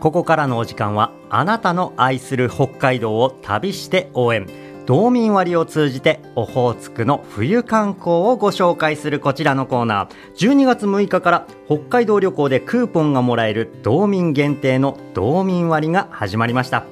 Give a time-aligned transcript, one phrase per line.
[0.00, 4.46] ここからのお時間はあなたの愛する北海道を旅して応援。
[4.86, 10.52] 道民割を通じてオホーツクの冬観光をご紹介するこちらのコーナー。
[10.52, 16.84] 12月6日から北海道旅行でクーポンがもらえる道民限定の道民割が始まりました。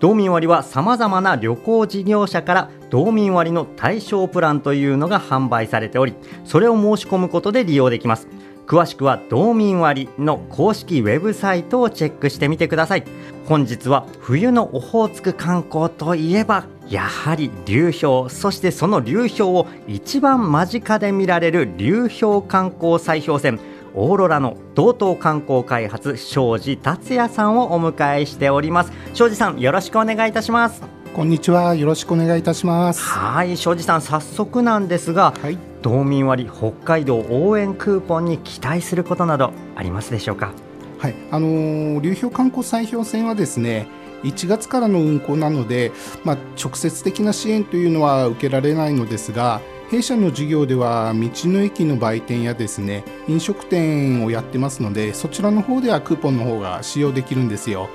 [0.00, 6.14] 道民割はさまざまな旅行事業者から道民割の対象プランというのが販売されており
[6.44, 8.28] それを申し込むことで利用できます。
[8.68, 13.04] 詳しくは道民割の公式ウェブサイトをチェックしてみてください。
[13.46, 23.58] 本日は冬のオホーツク観光といえばやはり流氷そしてその流氷を一番間近で見られる流氷観光砕氷船
[23.94, 28.92] オーロラの道東観光開発庄司達也さんをお迎えしております。
[29.14, 30.97] 庄司さんよろしくお願いいたします。
[31.14, 31.74] こんにちは。
[31.74, 33.02] よろしくお願いいたします。
[33.02, 40.52] はい庄司さん早速なんですが、はい、道民割北海道応援クーポンに期待することなどありますでしょうか？
[40.98, 41.14] はい。
[41.32, 43.88] あのー、流氷観光砕氷船はですね
[44.22, 45.90] 1月からの運航なので、
[46.24, 57.88] まあ、直接的な支援というのは受けられないのですが弊社の事業では道の駅の売店やですね飲食店をやってますのでそちらの方ではクーポンの方が使用できるんですよ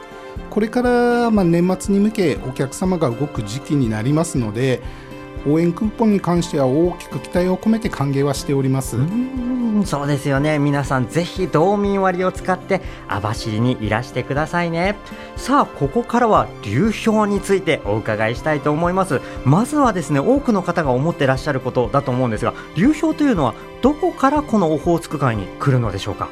[0.50, 4.82] これからま年末に向けお客様が動く時期になりますので
[5.48, 8.98] 応援クーポンに関しては大きく期待を込めて歓迎はしております。
[8.98, 10.60] うそうですよね。
[10.60, 14.96] 皆さんぜひ道民割を使って網走にいらしてくださいね。
[15.36, 19.20] さあここからは流氷についてお伺いしたいと思います。
[19.44, 26.30] まずはですね多くの方が思ってらっしゃることだと思うんですが流氷というのはどこからこのオホーツク海に来るのでしょうか？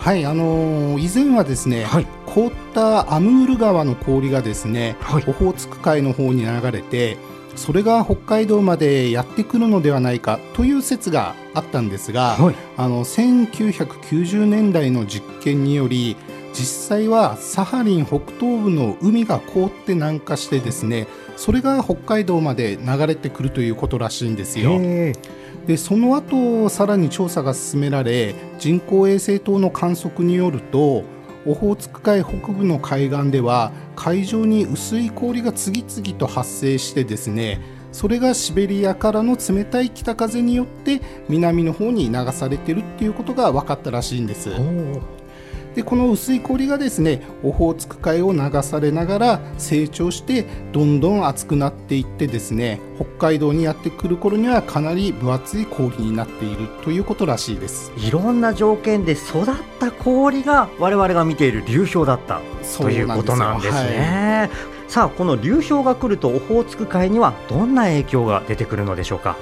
[0.00, 7.18] はい、あのー、以前はですね、はい、凍ったアムール川の氷がですね、はい、オホーツク海の方に流れて
[7.54, 16.16] それが北海道までやってくるのではないかという説があったんですが、はい、あの1990年代の実験により
[16.52, 21.06] 実際はサハリン北東部の海が凍って南下してですね
[21.36, 24.78] それが北海道まで流れてくるということらしいんですよ。
[25.66, 31.04] でその後さらに調査が進められ人工衛星等の観測によると
[31.46, 37.60] オホーツク海北部の海岸では海上に薄い氷が次々と発生してですね
[37.92, 44.50] それがシベリアからの冷たい北風によって南の方に流されてるっていうことが分かったらしいんです。
[45.74, 59.44] でこの薄い氷がですねオホーツク海を流されながら成長してどんどん厚くなっていってですね北海道にやってくる頃にはかなり分厚い氷になっているということらしいですいろんな条件で育っ
[59.78, 62.40] た氷が我々が見ている流氷だった
[62.78, 64.50] ということなんですね。
[64.50, 64.56] は
[64.88, 69.36] い、さあこの流氷が来るとオホーツク海にはどんな影響が出てくるのでしょうか？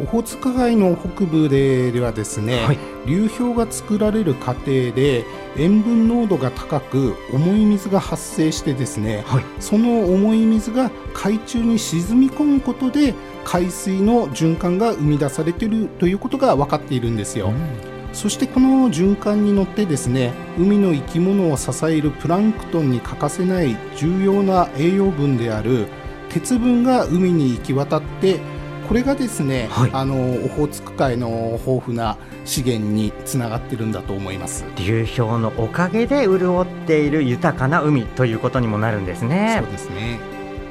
[0.00, 5.24] オホーツク海の北部でではですね、はい、流氷が作られる過程で
[5.56, 17.48] 塩分濃度が高く重い水が発生してですね、はい、その重い水が海中に沈み込むことで海水の循環が生み出されているということが分かっているんですよ。
[17.48, 17.94] うん。
[18.14, 25.88] そしてこの循環に乗ってですね海の生き物を支えるプランクトンに欠かせない重要な栄養分である
[26.28, 28.40] 鉄分が海に行き渡って
[28.88, 30.14] これがですね、はい、あの
[30.44, 34.64] オホーツク海の豊富な資源につながってるんだと思います。
[34.76, 39.60] 流氷のおかげで潤っている豊かな海ということにもなるんですね。
[39.62, 40.18] そうですね。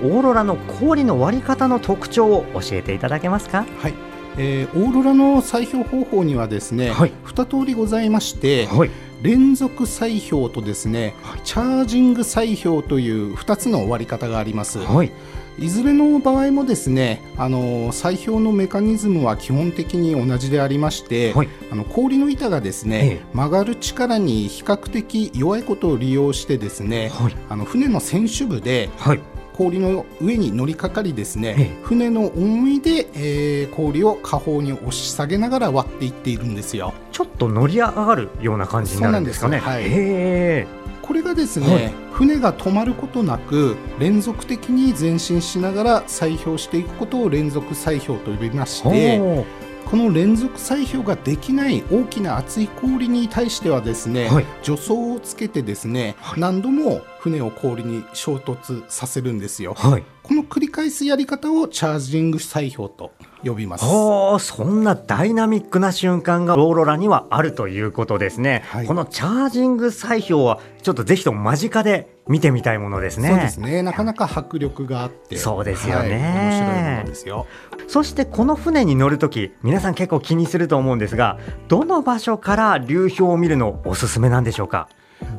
[0.04, 3.66] オーロラの氷の割り方の特徴を教えていただけますか？
[3.80, 3.94] はい。
[4.38, 8.90] えー、オーロラの砕氷方法にはですね、はい、2通りございまして、はい、
[9.22, 14.80] 連続砕氷とですね、はい、チャージング砕氷という2つの割り方があります。
[14.80, 15.12] はい
[15.60, 29.22] いずれの場合もですねあの砕氷のメカニズムは基本的に同じでありまして、はい、あの氷の板がですね、ええ、曲がる力に比較的弱いことを利用してですね、はい、あの船の船首部で、はい、
[29.54, 36.94] 氷の上に乗りかかりですね、ええ、船の重みで、えー、氷を下方に押し下げながら割っていっているんですよ。
[37.12, 39.60] ちょっと乗り上がるような感じになるんですかね。
[39.60, 40.68] はい、
[41.02, 49.46] これがですね、はい、船が止まることなく連続的に前進しながら砕氷していくことを連続砕氷と呼びまして
[49.86, 59.76] この連続砕氷ができない大きな厚い氷に対してはですね、はい、助走をつけてですね、はい、何度も船を氷に衝突させるんですよ。
[60.24, 63.12] この繰り返すやり方をチャージング砕氷と
[63.44, 63.86] 呼びます。
[63.86, 73.30] そんなダイナミックな瞬間がオーロラにはあるということですね、はい、このチャージング砕氷はちょっとぜひとも間近で見てみたいものですね。
[73.30, 73.84] そうですね。
[73.84, 75.38] なかなか迫力があって。
[75.38, 77.48] そうですよね、はい、面白いものですよ。
[77.88, 81.38] そしてこの船に乗るとき皆さん結構気にすると思うんですが
[81.68, 84.88] どの場所から流氷を見るのおすすめなんでしょうか？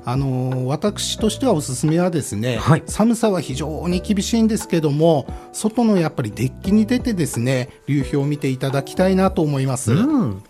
[0.05, 9.93] あの私としてはおすすめはですね、はい、寒さは非常に厳しいんですけども外のやっぱりデッキに出てですね流氷を見ていただきたいなと思います。
[9.93, 10.43] うん。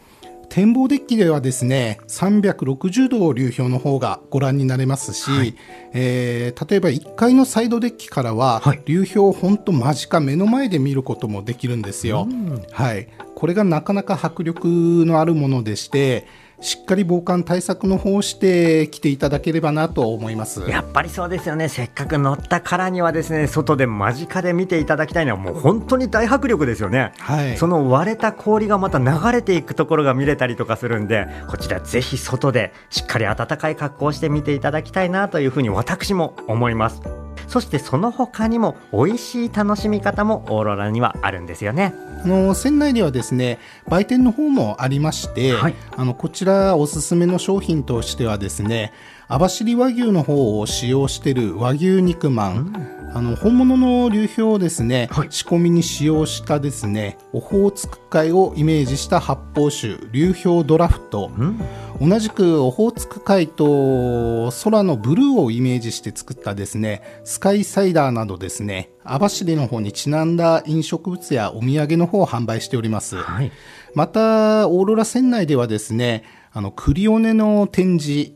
[0.55, 5.57] 展望デッキではですね360度流氷の方がご覧になれますし、はい、
[5.93, 12.29] えー、例えば1階のサイドデッキからは、はい、流氷を本当間近目の前で見ることもできるんですよ。
[12.71, 14.69] はい、これがなかなか迫力
[15.05, 16.27] のあるものでして
[16.65, 20.63] しっかり防寒対策の方をして来ていただければなと思います。
[20.69, 21.69] やっぱりそうですよね。
[21.69, 41.95] せっかく乗ったからにはですね外で間近で見ていただきたいのはもう本当に大迫力ですよね、はい、その割れた氷がまた流れていくところが見れたりとかするんでこちらぜひ外でしっかり暖かい格好をして見ていただきたいなというふうに私も思いますそしてその他にも美味しい楽しみ方もオーロラにはあるんですよね。
[42.25, 48.93] あの船内ではですね売店の方もありまして、はい、あのこちらおすすめの商品としてはですね
[49.29, 53.05] 網走和牛の方を使用している和牛肉まん、うん。
[53.15, 61.61] あの本物の流氷をですね、はい、仕込みに使用したですねオホーツク海をイメージした発泡酒流氷ドラフト、うん、
[62.01, 73.53] 同じくオホーツク海と空のブルーをイメージして作ったですねスカイサイダーなどですね網走の方にちなんだ飲食物やお土産の方を販売しております、はい、
[73.95, 78.33] またオーロラ船内ではですねあのクリオネの展示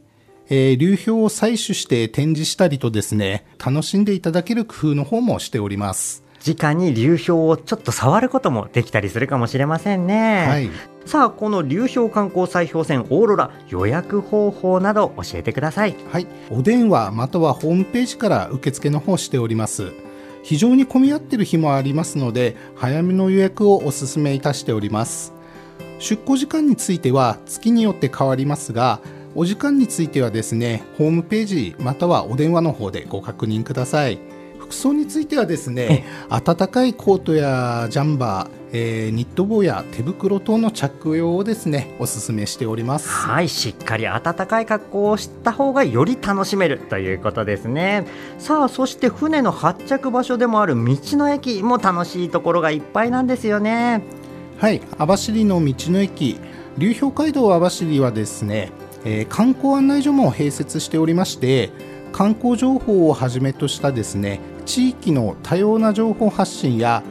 [0.50, 6.24] えー、流氷を採取して展示したりとですね、楽しんでいただける工夫の方もしております。
[6.46, 10.46] 直に流氷をちょっと触ることもできたりするかもしれませんね。
[10.46, 10.70] はい、
[11.06, 15.96] さあこの流氷観光砕氷船オーロラ予約方法など教えてください。
[16.12, 19.92] はい、お電話またはホームページから受付の方しております。
[20.42, 25.38] 非常に混み合っている日もありますので早めの予約をお勧めいたしております。
[25.98, 29.00] 出庫時間については月によって変わりますが
[29.34, 34.18] お時間についてはですねホームページまたはお電話の方でご確認ください
[34.68, 43.08] 服装についてはですね暖かいコートやジャンバーえー、ニット帽や手袋等の着用をですねおすすめしております。
[43.08, 48.06] はいしっかり暖かい格好をした方がより楽しめるということですね。
[48.38, 54.02] さあそして船の発着場所でもある道の駅も楽しいところがいっぱいなんですよね。
[54.58, 56.38] はい網走の道の駅
[56.76, 58.70] 流氷街道網走はですね
[59.04, 61.70] えー、観光案内所も併設しておりまして
[62.12, 67.02] 観光情報をはじめとしたですね地域の多様な情報発信や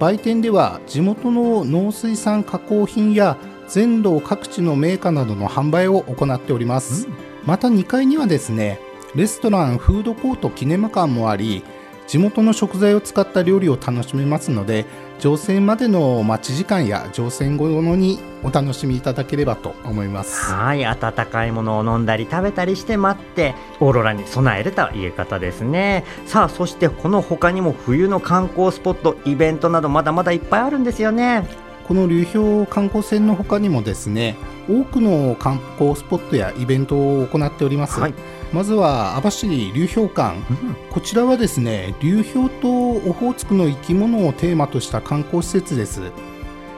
[0.00, 3.38] 売店では地元の農水産加工品や
[3.68, 7.14] 全道各地のメーカーなどの販売を行っております、うん、
[7.44, 8.80] また2階にはですね
[9.14, 11.62] レストランフードコートキネマ館もあり
[12.06, 14.86] 地元の食材を使った料理を楽しめますので
[15.18, 20.52] 乗船までの待ち時間や乗船後のにお楽しみいただければと思います。
[20.52, 26.04] はい温かいものを飲んだり食べたりして待ってオーロラに備えるという方ですね。
[26.26, 31.44] さあそしてこの他にも冬の観光スポットイベントなどまだまだいっぱいあるんですよね。
[31.88, 34.36] この流氷観光船の他にもですね
[34.68, 38.14] 多くの観光スポットやイベントを行っております、はい
[38.56, 46.10] まずは網走流氷館、うん、こちらはですね流氷とオホーツクの生き物をテーマとした観光施設です。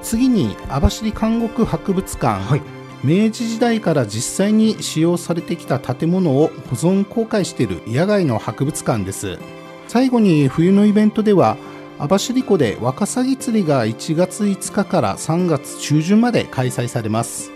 [0.03, 2.63] 次に網走監獄博物館、はい、
[3.05, 9.39] 明治時代から実際に使用されてきた建物を保存公開している野外の博物館です。
[9.87, 11.57] 最後に冬のイベントでは
[12.01, 17.53] 網走湖でワカサギ釣りが1月5日から3月中旬まで開催されます。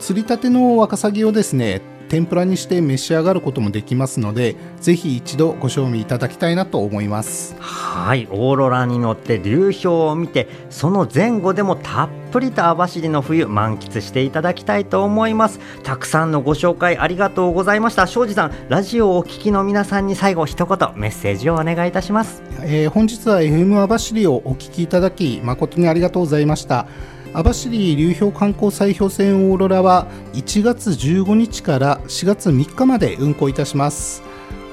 [0.00, 7.56] 釣りたてのワカサギをですね天ぷらにして召し上がることもできますのでぜひ一度ご賞味いただきたいなと思います。
[7.58, 15.58] はいオーロラに乗って流氷を見てその前後でもたっぷりと網走の冬満喫していただきたいと思います。
[15.82, 18.06] たくさんのご紹介ありがとうございました。
[18.06, 26.86] 庄司さんラジオをお聞きの皆さんに最後一言メッセージをお願いいたします、えー、本日は FM 網走をお聞きいただき誠にありがとうございました
[27.34, 34.22] 網走流氷観光砕氷船オーロラは1月15日から4月3日まで運航いたします。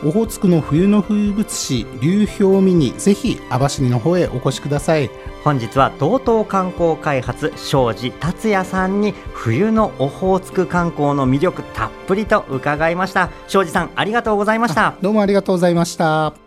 [0.04, 5.10] オホーツクの冬の風物詩流氷を見にぜひ網走の方へお越しください。
[5.44, 13.32] 本日は道東観光開発庄司達也さんに冬のオホーツク観光の魅力たっぷりと伺いました。
[13.48, 14.94] 庄司さんありがとうございました。
[15.02, 16.41] どうもありがとうございました